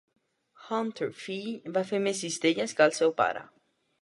Hunter 0.69 1.07
fill 1.25 1.51
va 1.77 1.85
fer 1.91 2.01
més 2.07 2.25
cistelles 2.27 2.75
que 2.81 2.89
el 2.89 2.97
seu 3.03 3.15
pare. 3.23 3.47